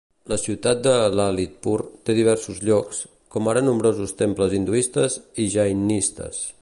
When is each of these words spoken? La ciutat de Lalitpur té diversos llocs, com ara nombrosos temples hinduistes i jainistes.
La 0.31 0.37
ciutat 0.43 0.79
de 0.85 0.93
Lalitpur 1.17 1.75
té 2.09 2.15
diversos 2.21 2.61
llocs, 2.69 3.01
com 3.35 3.51
ara 3.53 3.63
nombrosos 3.67 4.17
temples 4.23 4.57
hinduistes 4.61 5.19
i 5.45 5.47
jainistes. 5.59 6.43